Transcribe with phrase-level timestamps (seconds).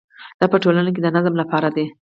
[0.39, 1.85] دا په ټولنه کې د نظم لپاره دی.